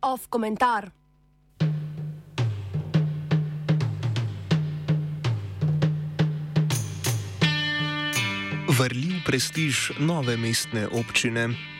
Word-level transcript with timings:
Off 0.00 0.26
komentar. 0.28 0.90
Vrljiv 8.68 9.24
prestiž 9.24 9.92
nove 9.98 10.36
mestne 10.36 10.88
občine. 10.88 11.75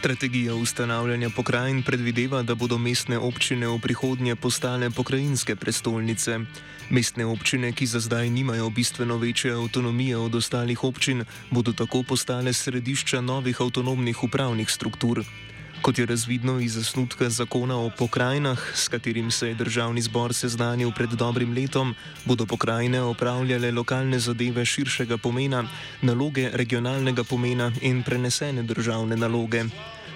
Strategija 0.00 0.54
ustanavljanja 0.54 1.28
pokrajin 1.36 1.82
predvideva, 1.82 2.38
da 2.42 2.54
bodo 2.54 2.78
mestne 2.78 3.18
občine 3.18 3.68
v 3.68 3.76
prihodnje 3.84 4.36
postale 4.36 4.88
pokrajinske 4.90 5.56
prestolnice. 5.56 6.38
Mestne 6.90 7.26
občine, 7.28 7.72
ki 7.72 7.86
za 7.86 8.00
zdaj 8.00 8.30
nimajo 8.30 8.70
bistveno 8.70 9.18
večje 9.20 9.52
avtonomije 9.52 10.16
od 10.16 10.34
ostalih 10.34 10.84
občin, 10.84 11.24
bodo 11.50 11.76
tako 11.76 12.02
postale 12.02 12.52
središča 12.52 13.20
novih 13.20 13.60
avtonomnih 13.60 14.24
upravnih 14.24 14.70
struktur. 14.70 15.20
Kot 15.82 15.98
je 15.98 16.06
razvidno 16.06 16.60
iz 16.60 16.74
zasnutka 16.74 17.28
zakona 17.30 17.76
o 17.76 17.90
pokrajinah, 17.98 18.72
s 18.74 18.88
katerim 18.88 19.30
se 19.30 19.48
je 19.48 19.54
državni 19.54 20.02
zbor 20.02 20.34
seznanil 20.34 20.92
pred 20.92 21.10
dobrim 21.10 21.54
letom, 21.54 21.94
bodo 22.24 22.46
pokrajine 22.46 23.00
opravljale 23.00 23.72
lokalne 23.72 24.18
zadeve 24.18 24.64
širšega 24.64 25.16
pomena, 25.18 25.64
naloge 26.02 26.50
regionalnega 26.52 27.24
pomena 27.24 27.72
in 27.80 28.02
prenesene 28.02 28.62
državne 28.62 29.16
naloge. 29.16 29.64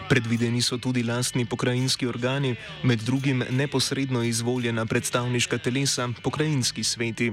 Predvideni 0.08 0.62
so 0.62 0.76
tudi 0.78 1.02
lastni 1.02 1.46
pokrajinski 1.46 2.06
organi, 2.06 2.56
med 2.82 2.98
drugim 2.98 3.44
neposredno 3.50 4.22
izvoljena 4.22 4.86
predstavniška 4.86 5.58
telesa, 5.58 6.08
pokrajinski 6.22 6.84
sveti. 6.84 7.32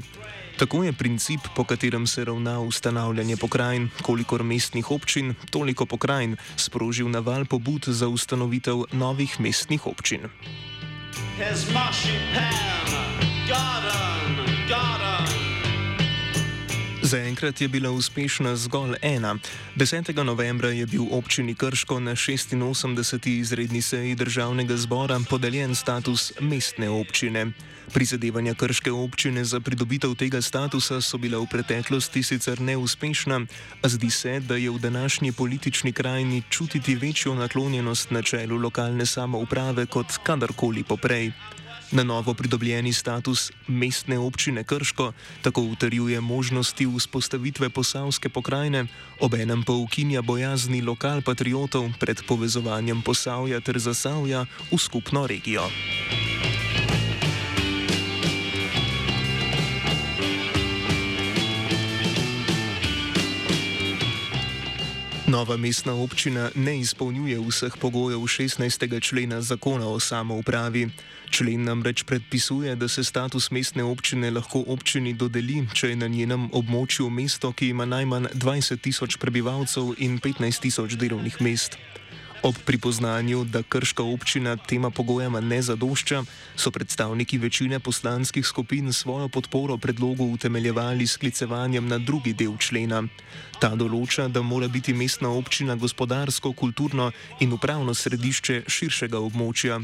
Tako 0.58 0.84
je 0.84 0.94
princip, 0.94 1.40
po 1.56 1.64
katerem 1.64 2.08
se 2.08 2.26
ravna 2.26 2.60
ustanavljanje 2.60 3.38
pokrajin, 3.38 3.90
kolikor 4.02 4.44
mestnih 4.44 4.92
občin, 4.92 5.36
toliko 5.50 5.86
pokrajin, 5.86 6.38
sprožil 6.56 7.10
naval 7.10 7.46
pobud 7.46 7.84
za 7.88 8.08
ustanovitev 8.08 8.84
novih 8.92 9.40
mestnih 9.40 9.88
občin. 9.88 10.30
Zaenkrat 17.12 17.62
je 17.62 17.68
bila 17.68 17.92
uspešna 17.92 18.56
zgolj 18.56 18.96
ena. 19.02 19.36
10. 19.76 20.24
novembra 20.24 20.70
je 20.70 20.86
bil 20.86 21.04
občini 21.12 21.56
Krško 21.56 22.00
na 22.00 22.12
86. 22.12 23.28
izredni 23.28 23.82
seji 23.82 24.16
državnega 24.16 24.78
zbora 24.78 25.20
podeljen 25.30 25.76
status 25.76 26.32
mestne 26.40 26.90
občine. 26.90 27.52
Prizadevanja 27.94 28.54
krške 28.54 28.92
občine 28.92 29.44
za 29.44 29.60
pridobitev 29.60 30.16
tega 30.16 30.42
statusa 30.42 31.02
so 31.02 31.18
bila 31.18 31.40
v 31.40 31.52
preteklosti 31.52 32.24
sicer 32.24 32.62
neuspešna, 32.62 33.42
a 33.84 33.90
zdi 33.90 34.10
se, 34.10 34.40
da 34.40 34.56
je 34.56 34.72
v 34.72 34.80
današnji 34.80 35.32
politični 35.32 35.94
krajini 35.94 36.44
čutiti 36.50 36.96
večjo 36.96 37.36
naklonjenost 37.36 38.12
načelu 38.12 38.58
lokalne 38.58 39.06
samouprave 39.06 39.86
kot 39.86 40.08
kadarkoli 40.24 40.84
poprej. 40.84 41.32
Na 41.92 42.04
novo 42.04 42.34
pridobljeni 42.34 42.94
status 42.94 43.52
mestne 43.68 44.20
občine 44.20 44.64
Krško 44.64 45.12
tako 45.42 45.62
utrjuje 45.62 46.22
možnosti 46.22 46.88
vzpostavitve 46.98 47.70
posavske 47.70 48.30
pokrajine, 48.30 48.86
obenem 49.20 49.64
pa 49.64 49.74
ukinja 49.74 50.22
bojazni 50.22 50.82
lokal 50.82 51.22
patriotov 51.22 51.92
pred 52.00 52.22
povezovanjem 52.28 53.02
posavja 53.02 53.60
ter 53.60 53.80
zasavja 53.80 54.46
v 54.72 54.78
skupno 54.78 55.28
regijo. 55.28 55.68
Nova 65.32 65.56
mestna 65.58 65.94
občina 65.96 66.50
ne 66.56 66.80
izpolnjuje 66.80 67.40
vseh 67.40 67.72
pogojev 67.80 68.20
16. 68.20 69.00
člena 69.02 69.42
zakona 69.42 69.88
o 69.88 70.00
samoupravi. 70.00 70.90
Člen 71.30 71.64
namreč 71.64 72.04
predpisuje, 72.04 72.76
da 72.76 72.88
se 72.88 73.04
status 73.04 73.52
mestne 73.52 73.84
občine 73.84 74.32
lahko 74.32 74.64
občini 74.68 75.14
dodeli, 75.14 75.64
če 75.74 75.90
je 75.90 75.96
na 75.96 76.08
njenem 76.08 76.50
območju 76.52 77.08
mesto, 77.10 77.54
ki 77.56 77.72
ima 77.72 77.86
najmanj 77.86 78.28
20 78.36 78.82
tisoč 78.84 79.16
prebivalcev 79.18 79.96
in 79.98 80.20
15 80.20 80.60
tisoč 80.68 81.00
delovnih 81.00 81.42
mest. 81.42 81.80
Ob 82.44 82.56
pripoznanju, 82.66 83.44
da 83.44 83.62
krška 83.64 84.04
občina 84.04 84.56
tema 84.58 84.90
pogojama 84.90 85.42
ne 85.42 85.62
zadošča, 85.62 86.24
so 86.56 86.72
predstavniki 86.72 87.38
večine 87.38 87.80
poslanskih 87.80 88.46
skupin 88.46 88.94
svojo 88.94 89.30
podporo 89.30 89.78
predlogu 89.78 90.26
utemeljevali 90.26 91.08
s 91.08 91.18
klicevanjem 91.18 91.88
na 91.88 91.98
drugi 91.98 92.34
del 92.34 92.58
člena. 92.58 93.04
Ta 93.62 93.76
določa, 93.78 94.26
da 94.28 94.42
mora 94.42 94.66
biti 94.68 94.94
mestna 94.94 95.30
občina 95.30 95.76
gospodarsko, 95.76 96.54
kulturno 96.58 97.12
in 97.46 97.54
upravno 97.54 97.94
središče 97.94 98.64
širšega 98.66 99.22
območja. 99.22 99.78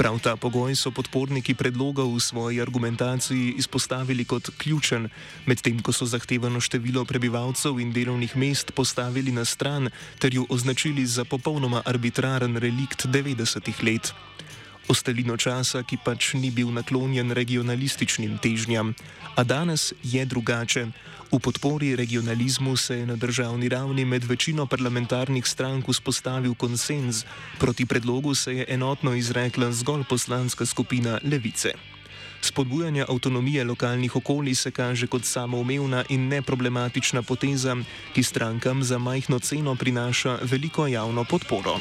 Prav 0.00 0.16
ta 0.24 0.32
pogoj 0.36 0.72
so 0.80 0.90
podporniki 0.90 1.52
predloga 1.54 2.08
v 2.08 2.22
svoji 2.24 2.62
argumentaciji 2.64 3.52
izpostavili 3.60 4.24
kot 4.24 4.48
ključen, 4.56 5.10
medtem 5.44 5.84
ko 5.84 5.92
so 5.92 6.08
zahtevano 6.08 6.60
število 6.60 7.04
prebivalcev 7.04 7.76
in 7.84 7.92
delovnih 7.92 8.32
mest 8.36 8.72
postavili 8.72 9.32
na 9.32 9.44
stran 9.44 9.92
ter 10.18 10.32
jo 10.32 10.48
označili 10.48 11.04
za 11.04 11.28
popolnoma 11.28 11.84
arbitrarno 11.84 11.97
arbitraren 11.98 12.54
relikt 12.62 13.10
90-ih 13.10 13.82
let. 13.82 14.14
Ostalino 14.86 15.34
časa, 15.34 15.82
ki 15.82 15.98
pač 15.98 16.38
ni 16.38 16.54
bil 16.54 16.70
naklonjen 16.70 17.34
regionalističnim 17.34 18.38
težnjam. 18.38 18.94
A 19.34 19.42
danes 19.42 19.90
je 20.06 20.22
drugače. 20.22 20.86
V 21.28 21.36
podpori 21.42 21.92
regionalizmu 21.98 22.72
se 22.78 23.02
je 23.02 23.06
na 23.10 23.18
državni 23.18 23.68
ravni 23.68 24.06
med 24.06 24.24
večino 24.24 24.64
parlamentarnih 24.64 25.44
strank 25.44 25.90
vzpostavil 25.90 26.54
konsens, 26.54 27.26
proti 27.58 27.84
predlogu 27.84 28.32
se 28.34 28.62
je 28.62 28.64
enotno 28.68 29.12
izrekla 29.12 29.74
zgolj 29.74 30.06
poslanska 30.08 30.64
skupina 30.64 31.18
Levice. 31.20 31.97
Spodbujanje 32.40 33.04
avtonomije 33.08 33.64
lokalnih 33.64 34.16
okolij 34.16 34.54
se 34.54 34.70
kaže 34.70 35.06
kot 35.06 35.24
samoumevna 35.24 36.04
in 36.08 36.28
neproblematična 36.28 37.22
poteza, 37.22 37.76
ki 38.14 38.22
strankam 38.22 38.82
za 38.82 38.98
majhno 38.98 39.38
ceno 39.38 39.74
prinaša 39.74 40.38
veliko 40.42 40.86
javno 40.86 41.24
podporo. 41.24 41.78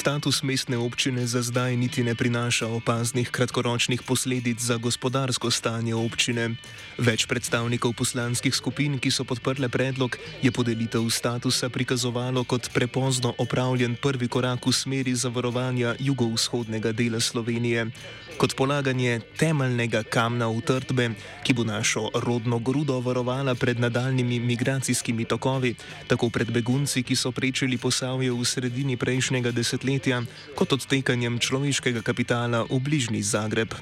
Status 0.00 0.40
mestne 0.40 0.80
občine 0.80 1.28
za 1.28 1.44
zdaj 1.44 1.76
niti 1.76 2.00
ne 2.00 2.16
prinaša 2.16 2.72
opaznih 2.72 3.28
kratkoročnih 3.28 4.00
posledic 4.02 4.56
za 4.56 4.80
gospodarsko 4.80 5.52
stanje 5.52 5.92
občine. 5.92 6.56
Več 6.96 7.28
predstavnikov 7.28 7.92
poslanskih 8.00 8.48
skupin, 8.48 8.96
ki 8.96 9.12
so 9.12 9.28
podprle 9.28 9.68
predlog, 9.68 10.16
je 10.40 10.48
podelitev 10.48 11.04
statusa 11.12 11.68
prikazovalo 11.68 12.48
kot 12.48 12.72
prepozno 12.72 13.34
opravljen 13.36 14.00
prvi 14.00 14.24
korak 14.24 14.64
v 14.64 14.72
smeri 14.72 15.12
zavarovanja 15.12 15.92
jugovzhodnega 16.00 16.96
dela 16.96 17.20
Slovenije. 17.20 17.92
Kot 18.40 18.56
polaganje 18.56 19.20
temeljnega 19.36 20.00
kamna 20.08 20.48
utrdbe, 20.48 21.10
ki 21.44 21.52
bo 21.52 21.68
našo 21.68 22.08
rodno 22.24 22.56
grudo 22.56 22.96
varovala 23.04 23.52
pred 23.52 23.76
nadaljnimi 23.76 24.40
migracijskimi 24.40 25.28
tokovi, 25.28 25.74
tako 26.08 26.32
pred 26.32 26.48
begunci, 26.48 27.04
ki 27.04 27.12
so 27.12 27.36
prečili 27.36 27.76
posavje 27.76 28.32
v 28.32 28.44
sredini 28.48 28.96
prejšnjega 28.96 29.52
desetletja 29.52 29.89
desetletja 29.90 30.22
kot 30.54 30.70
odtekanjem 30.70 31.42
človeškega 31.42 32.02
kapitala 32.06 32.62
v 32.62 32.78
bližnji 32.78 33.22
Zagreb. 33.26 33.74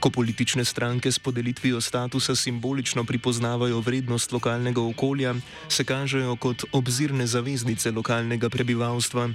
Ko 0.00 0.08
politične 0.08 0.64
stranke 0.64 1.12
s 1.12 1.20
podelitvijo 1.20 1.80
statusa 1.80 2.36
simbolično 2.36 3.04
pripoznavajo 3.04 3.80
vrednost 3.80 4.32
lokalnega 4.32 4.80
okolja, 4.80 5.34
se 5.68 5.84
kažejo 5.84 6.36
kot 6.36 6.64
obzirne 6.72 7.26
zaveznice 7.26 7.90
lokalnega 7.90 8.48
prebivalstva. 8.48 9.28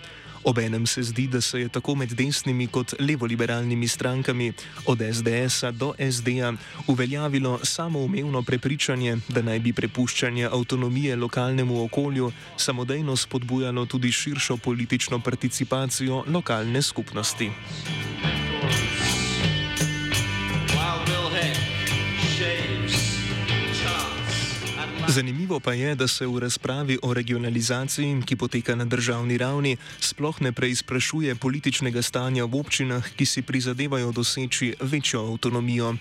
Obenem 0.44 0.88
se 0.88 1.04
zdi, 1.04 1.28
da 1.28 1.42
se 1.42 1.60
je 1.60 1.70
tako 1.70 1.96
med 1.96 2.10
desnimi 2.14 2.68
kot 2.68 2.94
levoliberalnimi 3.00 3.88
strankami, 3.88 4.54
od 4.86 5.00
SDS-a 5.14 5.72
do 5.72 5.94
SD-a, 6.12 6.54
uveljavilo 6.88 7.60
samoumevno 7.64 8.42
prepričanje, 8.42 9.18
da 9.30 9.42
naj 9.42 9.60
bi 9.60 9.74
prepuščanje 9.74 10.46
avtonomije 10.46 11.16
lokalnemu 11.16 11.84
okolju 11.84 12.32
samodejno 12.58 13.16
spodbujalo 13.16 13.86
tudi 13.86 14.12
širšo 14.12 14.58
politično 14.58 15.20
participacijo 15.20 16.24
lokalne 16.28 16.82
skupnosti. 16.82 17.52
Zanimivo 25.10 25.60
pa 25.60 25.74
je, 25.74 25.96
da 25.96 26.08
se 26.08 26.28
v 26.28 26.38
razpravi 26.40 27.00
o 27.02 27.14
regionalizaciji, 27.14 28.22
ki 28.26 28.36
poteka 28.36 28.76
na 28.76 28.86
državni 28.86 29.38
ravni, 29.38 29.78
sploh 30.00 30.42
ne 30.42 30.52
preizprašuje 30.52 31.36
političnega 31.36 32.02
stanja 32.02 32.46
v 32.46 32.60
občinah, 32.60 33.02
ki 33.18 33.26
si 33.26 33.42
prizadevajo 33.42 34.12
doseči 34.12 34.76
večjo 34.82 35.26
avtonomijo. 35.34 35.96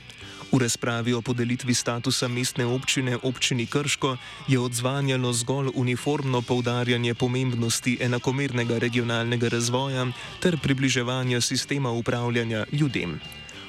V 0.52 0.60
razpravi 0.60 1.16
o 1.16 1.22
podelitvi 1.24 1.74
statusa 1.74 2.28
mestne 2.28 2.66
občine 2.66 3.16
občini 3.22 3.66
Krško 3.66 4.16
je 4.48 4.60
odzvanjalo 4.60 5.32
zgolj 5.32 5.72
uniformno 5.74 6.42
poudarjanje 6.42 7.14
pomembnosti 7.14 7.96
enakomernega 8.00 8.78
regionalnega 8.78 9.48
razvoja 9.48 10.06
ter 10.40 10.60
približevanja 10.60 11.40
sistema 11.40 11.90
upravljanja 11.90 12.66
ljudem. 12.72 13.20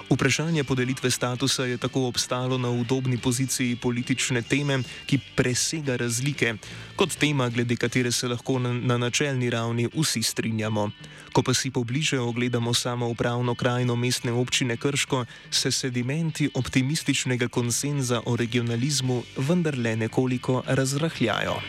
Vprašanje 0.09 0.63
podelitve 0.63 1.11
statusa 1.11 1.65
je 1.65 1.77
tako 1.77 2.07
obstalo 2.07 2.57
na 2.57 2.69
udobni 2.69 3.17
poziciji 3.17 3.75
politične 3.75 4.41
teme, 4.41 4.79
ki 5.05 5.19
presega 5.35 5.95
razlike, 5.95 6.55
kot 6.95 7.15
tema, 7.15 7.49
glede 7.49 7.75
katere 7.75 8.11
se 8.11 8.27
lahko 8.27 8.59
na, 8.59 8.73
na 8.73 8.97
načelni 8.97 9.49
ravni 9.49 9.87
vsi 9.93 10.23
strinjamo. 10.23 10.89
Ko 11.33 11.43
pa 11.43 11.53
si 11.53 11.71
pobliže 11.71 12.19
ogledamo 12.19 12.73
samo 12.73 13.07
upravno 13.07 13.55
krajino 13.55 13.95
mestne 13.95 14.31
občine 14.31 14.77
Krško, 14.77 15.25
se 15.51 15.71
sedimenti 15.71 16.49
optimističnega 16.53 17.47
konsenza 17.47 18.21
o 18.25 18.35
regionalizmu 18.35 19.23
vendarle 19.37 19.95
nekoliko 19.95 20.63
razrahljajo. 20.65 21.61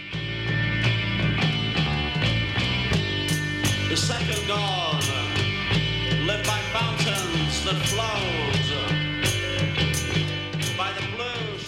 The 3.90 3.96
second 3.96 4.46
dawn, 4.48 4.79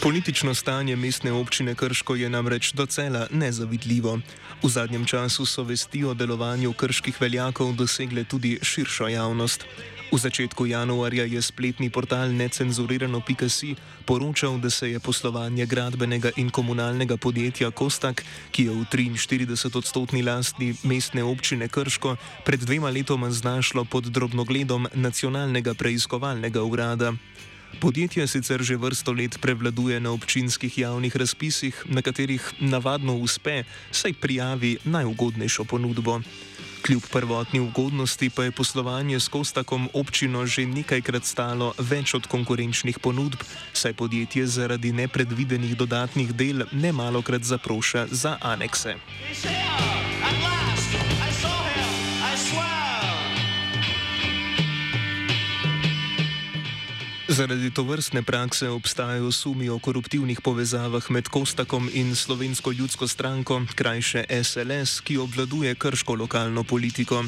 Politično 0.03 0.55
stanje 0.55 0.97
mestne 0.97 1.33
občine 1.33 1.75
Krško 1.75 2.15
je 2.15 2.31
namreč 2.31 2.73
docela 2.73 3.27
nezavidljivo. 3.31 4.19
V 4.63 4.69
zadnjem 4.69 5.05
času 5.07 5.47
so 5.47 5.63
vesti 5.63 6.05
o 6.05 6.15
delovanju 6.15 6.73
krških 6.73 7.21
veljakov 7.21 7.73
dosegle 7.73 8.25
tudi 8.25 8.59
širšo 8.63 9.09
javnost. 9.09 9.65
V 10.13 10.19
začetku 10.19 10.67
januarja 10.67 11.25
je 11.25 11.43
spletni 11.43 11.91
portal 11.91 12.35
necenzurirano.si 12.35 13.75
poročal, 14.07 14.59
da 14.59 14.71
se 14.71 14.91
je 14.91 15.01
poslovanje 15.01 15.67
gradbenega 15.67 16.31
in 16.37 16.51
komunalnega 16.51 17.17
podjetja 17.17 17.71
Kostak, 17.71 18.25
ki 18.51 18.65
je 18.65 18.71
v 18.71 18.85
43-odstotni 18.85 20.25
lasti 20.27 20.75
mestne 20.83 21.23
občine 21.23 21.69
Krško, 21.69 22.17
pred 22.45 22.61
dvema 22.61 22.91
letoma 22.91 23.31
znašlo 23.31 23.85
pod 23.85 24.05
drobnogledom 24.05 24.89
nacionalnega 24.95 25.75
preiskovalnega 25.75 26.63
urada. 26.63 27.13
Podjetje 27.81 28.27
sicer 28.27 28.63
že 28.63 28.77
vrsto 28.77 29.13
let 29.13 29.39
prevladuje 29.41 30.01
na 30.01 30.13
občinskih 30.13 30.79
javnih 30.79 31.17
razpisih, 31.17 31.85
na 31.87 32.03
katerih 32.03 32.43
navadno 32.61 33.17
uspe, 33.17 33.65
saj 33.91 34.13
prijavi 34.13 34.79
najugodnejšo 34.85 35.65
ponudbo. 35.65 36.21
Kljub 36.83 37.03
prvotni 37.13 37.61
ugodnosti 37.61 38.31
pa 38.31 38.45
je 38.45 38.51
poslovanje 38.51 39.21
s 39.21 39.29
Kostakom 39.29 39.89
občino 39.95 40.47
že 40.47 40.67
nekajkrat 40.67 41.25
stalo 41.25 41.75
več 41.79 42.15
od 42.15 42.27
konkurenčnih 42.27 42.99
ponudb, 42.99 43.39
saj 43.73 43.95
podjetje 43.95 44.47
zaradi 44.47 44.93
nepredvidenih 44.93 45.77
dodatnih 45.77 46.35
del 46.35 46.67
nemalokrat 46.73 47.43
zaproša 47.43 48.07
za 48.11 48.39
anekse. 48.43 48.99
Hey, 49.31 50.52
Zaradi 57.33 57.71
to 57.73 57.81
vrstne 57.83 58.21
prakse 58.23 58.69
obstajajo 58.69 59.33
sumi 59.33 59.69
o 59.73 59.79
koruptivnih 59.79 60.41
povezavah 60.45 61.11
med 61.11 61.29
Kostakom 61.33 61.89
in 61.93 62.13
slovensko 62.17 62.73
ljudsko 62.73 63.09
stranko, 63.09 63.63
krajše 63.75 64.25
SLS, 64.29 65.01
ki 65.01 65.17
obvladuje 65.17 65.75
krško 65.75 66.15
lokalno 66.15 66.65
politiko. 66.65 67.25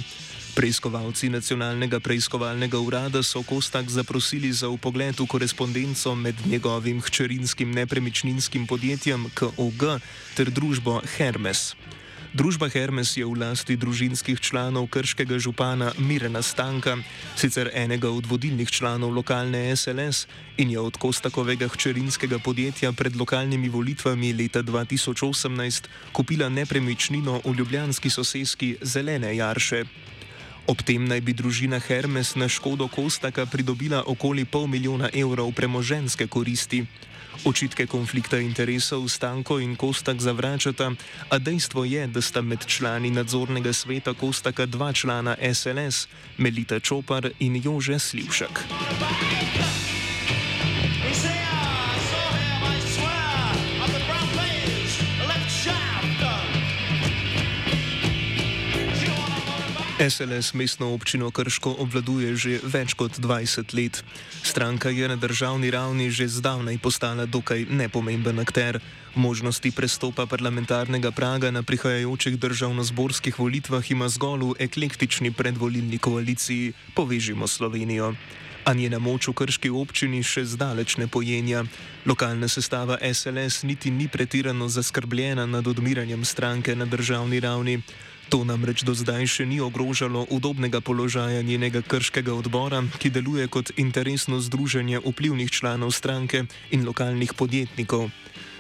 Preiskovalci 0.55 1.29
nacionalnega 1.33 2.01
preiskovalnega 2.01 2.79
urada 2.79 3.23
so 3.23 3.43
Kostak 3.43 3.89
zaprosili 3.89 4.53
za 4.53 4.69
upogled 4.69 5.21
v 5.21 5.27
korespondenco 5.27 6.15
med 6.15 6.37
njegovim 6.47 7.01
hčerinskim 7.01 7.73
nepremičninskim 7.73 8.67
podjetjem 8.67 9.31
KOG 9.35 10.01
ter 10.37 10.51
družbo 10.51 11.01
Hermes. 11.17 11.73
Družba 12.35 12.67
Hermes 12.67 13.15
je 13.15 13.23
v 13.23 13.39
lasti 13.39 13.79
družinskih 13.79 14.43
članov 14.43 14.91
krškega 14.91 15.39
župana 15.39 15.95
Mirena 16.03 16.43
Stanka, 16.43 16.99
sicer 17.39 17.71
enega 17.71 18.11
od 18.11 18.27
vodilnih 18.27 18.67
članov 18.67 19.15
lokalne 19.15 19.71
SLS 19.71 20.27
in 20.59 20.75
je 20.75 20.81
od 20.83 20.99
Kostakovega 20.99 21.71
hčerinskega 21.71 22.43
podjetja 22.43 22.91
pred 22.91 23.15
lokalnimi 23.15 23.71
volitvami 23.71 24.35
leta 24.35 24.67
2018 24.67 25.87
kupila 26.11 26.51
nepremičnino 26.51 27.39
v 27.47 27.55
ljubljanski 27.55 28.11
soseski 28.11 28.83
Zelene 28.83 29.31
Jarše. 29.37 29.85
Ob 30.67 30.83
tem 30.83 31.07
naj 31.07 31.21
bi 31.23 31.39
družina 31.39 31.79
Hermes 31.79 32.35
na 32.35 32.51
škodo 32.51 32.91
Kostaka 32.91 33.47
pridobila 33.47 34.03
okoli 34.11 34.43
pol 34.43 34.67
milijona 34.67 35.07
evrov 35.15 35.55
premoženske 35.55 36.27
koristi. 36.27 36.83
Očitke 37.45 37.87
konflikta 37.87 38.39
interesov 38.39 39.09
Stanko 39.09 39.59
in 39.59 39.77
Kostak 39.77 40.21
zavračata, 40.21 40.93
a 41.29 41.39
dejstvo 41.39 41.85
je, 41.85 42.07
da 42.07 42.23
sta 42.23 42.43
med 42.43 42.67
člani 42.67 43.11
nadzornega 43.11 43.73
sveta 43.73 44.15
Kostaka 44.15 44.67
dva 44.67 44.93
člana 44.93 45.37
SLS, 45.55 46.07
Melita 46.39 46.81
Čopar 46.81 47.31
in 47.39 47.61
Jože 47.65 47.99
Slivšek. 47.99 48.65
SLS 60.11 60.53
mestno 60.53 60.93
občino 60.93 61.31
Krško 61.31 61.77
obvladuje 61.81 62.37
že 62.37 62.61
več 62.61 62.93
kot 62.93 63.17
20 63.17 63.73
let. 63.73 64.05
Stranka 64.45 64.93
je 64.93 65.09
na 65.09 65.17
državni 65.17 65.71
ravni 65.73 66.11
že 66.13 66.29
zdavnaj 66.29 66.77
postala 66.79 67.25
dokaj 67.25 67.65
nepomemben 67.73 68.37
akter. 68.39 68.81
Možnosti 69.17 69.71
prestopa 69.73 70.27
parlamentarnega 70.27 71.09
praga 71.09 71.49
na 71.51 71.63
prihajajočih 71.63 72.37
državno-zborskih 72.37 73.39
volitvah 73.39 73.91
ima 73.91 74.09
zgolj 74.09 74.45
v 74.45 74.57
eklektični 74.69 75.33
predvolilni 75.33 75.99
koaliciji 75.99 76.73
Povežimo 76.95 77.49
Slovenijo. 77.49 78.13
A 78.65 78.75
njena 78.75 78.99
moč 78.99 79.29
v 79.29 79.33
krški 79.33 79.71
občini 79.71 80.21
še 80.21 80.45
zdaleč 80.45 80.97
ne 81.01 81.09
pojenja. 81.09 81.65
Lokalna 82.05 82.49
sestava 82.49 82.99
SLS 83.01 83.63
niti 83.65 83.91
ni 83.91 84.09
pretirano 84.09 84.69
zaskrbljena 84.69 85.47
nad 85.47 85.67
odmiranjem 85.67 86.25
stranke 86.25 86.77
na 86.77 86.85
državni 86.85 87.41
ravni. 87.41 87.81
To 88.29 88.45
namreč 88.45 88.83
do 88.83 88.95
zdaj 88.97 89.27
še 89.29 89.45
ni 89.47 89.61
ogrožalo 89.61 90.27
udobnega 90.31 90.81
položaja 90.81 91.43
njenega 91.43 91.83
krškega 91.85 92.33
odbora, 92.35 92.81
ki 92.99 93.13
deluje 93.13 93.49
kot 93.49 93.73
interesno 93.77 94.41
združenje 94.41 95.03
vplivnih 95.05 95.51
članov 95.51 95.93
stranke 95.93 96.47
in 96.71 96.87
lokalnih 96.89 97.35
podjetnikov. 97.37 98.09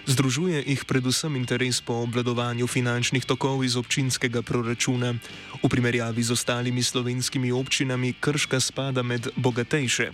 Združuje 0.04 0.60
jih 0.60 0.84
predvsem 0.84 1.32
interes 1.36 1.80
po 1.80 2.04
obladovanju 2.04 2.68
finančnih 2.68 3.24
tokov 3.24 3.64
iz 3.64 3.72
občinskega 3.76 4.44
proračuna. 4.44 5.16
V 5.64 5.68
primerjavi 5.68 6.20
z 6.20 6.36
ostalimi 6.36 6.84
slovenskimi 6.84 7.48
občinami 7.48 8.12
Krška 8.20 8.60
spada 8.60 9.00
med 9.00 9.32
bogatejše. 9.32 10.12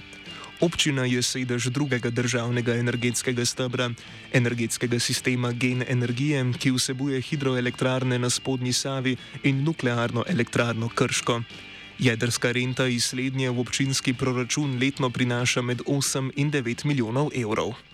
Občina 0.61 1.09
je 1.09 1.23
sedež 1.25 1.73
drugega 1.73 2.11
državnega 2.13 2.77
energetskega 2.77 3.45
stebra, 3.49 3.89
energetskega 4.33 5.01
sistema 5.01 5.53
Gen 5.57 5.81
Energije, 5.89 6.45
ki 6.53 6.77
vsebuje 6.77 7.21
hidroelektrarne 7.21 8.19
na 8.21 8.29
spodnji 8.31 8.73
Savi 8.73 9.17
in 9.43 9.65
nuklearno 9.65 10.25
elektrarno 10.29 10.89
Krško. 10.89 11.41
Jedrska 11.99 12.53
renta 12.53 12.87
iz 12.87 13.09
slednje 13.09 13.51
v 13.51 13.61
občinski 13.61 14.13
proračun 14.13 14.77
letno 14.77 15.11
prinaša 15.11 15.63
med 15.63 15.81
8 15.89 16.31
in 16.37 16.53
9 16.53 16.85
milijonov 16.85 17.33
evrov. 17.33 17.90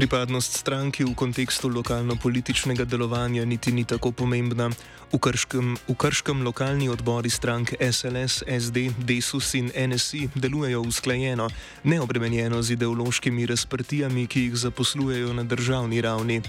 Pripadnost 0.00 0.56
stranki 0.56 1.04
v 1.04 1.12
kontekstu 1.12 1.68
lokalno-političnega 1.68 2.88
delovanja 2.88 3.44
niti 3.44 3.68
ni 3.68 3.84
tako 3.84 4.16
pomembna. 4.16 4.70
V 5.12 5.20
krškem, 5.20 5.76
v 5.76 5.92
krškem 5.92 6.40
lokalni 6.40 6.88
odbori 6.88 7.28
stranke 7.28 7.76
SLS, 7.76 8.40
SD, 8.48 8.96
DESUS 8.96 9.54
in 9.60 9.68
NSI 9.68 10.30
delujejo 10.40 10.80
usklajeno, 10.88 11.50
neobremenjeno 11.84 12.62
z 12.62 12.80
ideološkimi 12.80 13.44
razprtijami, 13.46 14.24
ki 14.24 14.48
jih 14.48 14.56
zaposlujejo 14.56 15.36
na 15.36 15.44
državni 15.44 16.00
ravni. 16.00 16.40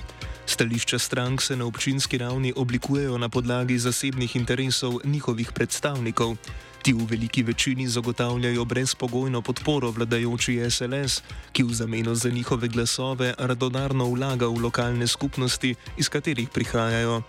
Stališča 0.48 1.00
strank 1.00 1.42
se 1.42 1.56
na 1.56 1.68
občinski 1.68 2.24
ravni 2.24 2.54
oblikujejo 2.56 3.18
na 3.18 3.30
podlagi 3.30 3.76
zasebnih 3.78 4.36
interesov 4.36 5.04
njihovih 5.04 5.52
predstavnikov. 5.52 6.38
Ti 6.82 6.94
v 6.94 7.06
veliki 7.06 7.44
večini 7.44 7.88
zagotavljajo 7.88 8.66
brezpogojno 8.66 9.42
podporo 9.42 9.92
vladajoči 9.92 10.58
SLS, 10.70 11.22
ki 11.54 11.64
v 11.64 11.74
zameno 11.74 12.16
za 12.16 12.30
njihove 12.30 12.68
glasove 12.68 13.34
radodarno 13.38 14.10
vlaga 14.10 14.48
v 14.48 14.58
lokalne 14.66 15.08
skupnosti, 15.08 15.76
iz 15.98 16.10
katerih 16.10 16.50
prihajajo. 16.50 17.22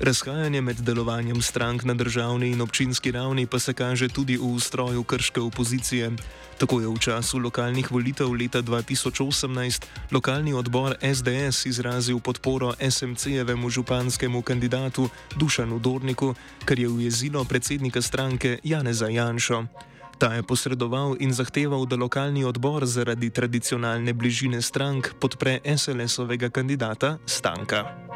Razhajanje 0.00 0.60
med 0.60 0.76
delovanjem 0.76 1.42
strank 1.42 1.84
na 1.84 1.94
državni 1.94 2.50
in 2.50 2.60
občinski 2.60 3.10
ravni 3.12 3.46
pa 3.46 3.58
se 3.58 3.72
kaže 3.74 4.08
tudi 4.08 4.36
v 4.36 4.46
ustroju 4.46 5.02
krške 5.02 5.40
opozicije. 5.40 6.10
Tako 6.58 6.80
je 6.80 6.88
v 6.88 6.98
času 6.98 7.38
lokalnih 7.38 7.90
volitev 7.90 8.30
leta 8.32 8.62
2018 8.62 9.82
lokalni 10.10 10.54
odbor 10.54 10.94
SDS 11.02 11.66
izrazil 11.66 12.20
podporo 12.20 12.72
SMC-jevemu 12.80 13.70
županskemu 13.70 14.42
kandidatu 14.42 15.08
Dušanu 15.36 15.78
Dorniku, 15.78 16.34
kar 16.64 16.78
je 16.78 16.88
ujezilo 16.88 17.44
predsednika 17.44 18.02
stranke 18.02 18.58
Janeza 18.64 19.08
Janšo. 19.08 19.64
Ta 20.18 20.34
je 20.34 20.42
posredoval 20.42 21.16
in 21.20 21.32
zahteval, 21.32 21.86
da 21.86 21.96
lokalni 21.96 22.44
odbor 22.44 22.86
zaradi 22.86 23.30
tradicionalne 23.30 24.12
bližine 24.12 24.62
strank 24.62 25.14
podpre 25.20 25.58
SLS-ovega 25.64 26.50
kandidata 26.50 27.18
Stanka. 27.26 28.07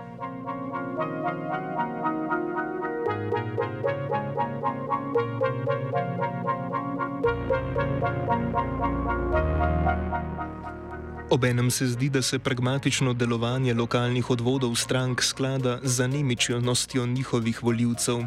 Obenem 11.33 11.71
se 11.71 11.87
zdi, 11.87 12.09
da 12.09 12.23
se 12.23 12.39
pragmatično 12.39 13.15
delovanje 13.15 13.75
lokalnih 13.75 14.31
odvodov 14.31 14.75
strank 14.75 15.23
sklada 15.23 15.79
z 15.83 16.05
anemičnostjo 16.05 17.07
njihovih 17.07 17.62
voljivcev. 17.62 18.19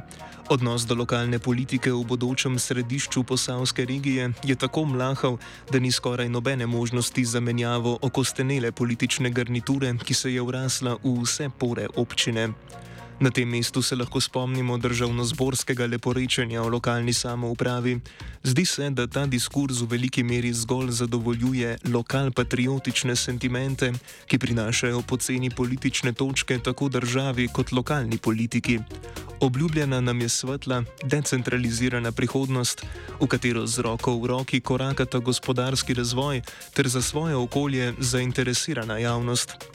Odnos 0.49 0.87
do 0.89 0.95
lokalne 0.95 1.39
politike 1.39 1.91
v 1.91 2.01
bodočem 2.03 2.57
središču 2.59 3.23
posavske 3.23 3.85
regije 3.85 4.31
je 4.43 4.55
tako 4.55 4.85
mlahav, 4.85 5.37
da 5.71 5.79
ni 5.79 5.91
skoraj 5.91 6.29
nobene 6.29 6.65
možnosti 6.65 7.25
za 7.25 7.39
menjavo 7.39 7.99
okostenele 8.01 8.71
politične 8.71 9.29
garniture, 9.29 9.93
ki 10.03 10.13
se 10.13 10.33
je 10.33 10.41
vrasla 10.41 10.97
v 11.03 11.21
vse 11.21 11.49
pore 11.59 11.87
občine. 11.95 12.49
Na 13.19 13.31
tem 13.31 13.47
mestu 13.47 13.81
se 13.81 13.95
lahko 13.95 14.19
spomnimo 14.21 14.77
državno-zborskega 14.77 15.87
leporečenja 15.87 16.61
o 16.61 16.69
lokalni 16.69 17.13
samoupravi. 17.13 17.99
Zdi 18.43 18.65
se, 18.65 18.89
da 18.89 19.07
ta 19.07 19.25
diskurs 19.25 19.79
v 19.81 19.87
veliki 19.87 20.23
meri 20.23 20.51
zgolj 20.53 20.91
zadovoljuje 20.91 21.77
lokal-patriotične 21.85 23.15
sentimente, 23.15 23.93
ki 24.27 24.39
prinašajo 24.39 25.01
poceni 25.01 25.49
politične 25.49 26.13
točke 26.13 26.59
tako 26.59 26.89
državi 26.89 27.47
kot 27.47 27.71
lokalni 27.71 28.17
politiki. 28.17 28.79
Obljubljena 29.39 30.01
nam 30.01 30.21
je 30.21 30.29
svetla, 30.29 30.83
decentralizirana 31.03 32.11
prihodnost, 32.11 32.85
v 33.19 33.27
katero 33.27 33.67
z 33.67 33.79
roko 33.79 34.19
v 34.19 34.27
roki 34.27 34.59
korakata 34.59 35.19
gospodarski 35.19 35.93
razvoj 35.93 36.41
ter 36.73 36.87
za 36.87 37.01
svoje 37.01 37.35
okolje 37.35 37.93
zainteresirana 37.99 38.97
javnost. 38.97 39.74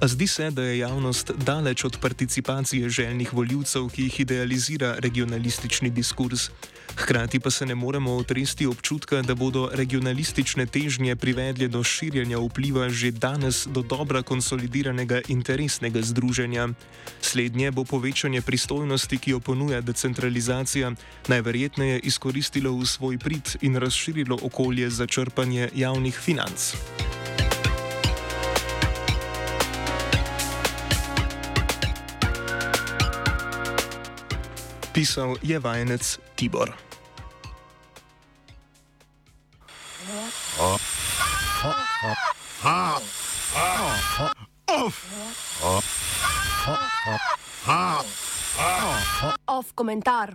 A 0.00 0.08
zdi 0.08 0.26
se, 0.26 0.50
da 0.50 0.62
je 0.62 0.78
javnost 0.78 1.30
daleč 1.30 1.84
od 1.84 1.98
participacije 2.00 2.88
željnih 2.88 3.34
voljivcev, 3.34 3.88
ki 3.88 4.02
jih 4.02 4.20
idealizira 4.20 4.94
regionalistični 4.98 5.90
diskurs. 5.90 6.50
Hkrati 6.96 7.40
pa 7.40 7.50
se 7.50 7.66
ne 7.66 7.74
moremo 7.74 8.16
otresti 8.16 8.66
občutka, 8.66 9.22
da 9.22 9.34
bodo 9.34 9.70
regionalistične 9.72 10.66
težnje 10.66 11.16
privedle 11.16 11.68
do 11.68 11.82
širjenja 11.84 12.38
vpliva 12.38 12.88
že 12.88 13.10
danes 13.10 13.66
do 13.66 13.82
dobra 13.82 14.22
konsolidiranega 14.22 15.20
interesnega 15.28 16.02
združenja. 16.02 16.68
Slednje 17.20 17.70
bo 17.70 17.84
povečanje 17.84 18.42
pristojnosti, 18.42 19.18
ki 19.18 19.30
jo 19.30 19.40
ponuja 19.40 19.80
decentralizacija, 19.80 20.92
najverjetneje 21.28 21.98
izkoristilo 21.98 22.72
v 22.72 22.86
svoj 22.86 23.18
prid 23.18 23.56
in 23.60 23.76
razširilo 23.76 24.38
okolje 24.42 24.90
za 24.90 25.06
črpanje 25.06 25.68
javnih 25.74 26.14
financ. 26.14 26.72
Pisal 34.96 35.36
je 35.44 35.58
vajenec 35.60 36.00
Tibor. 36.40 36.72
Off 49.44 49.68
komentar. 49.76 50.24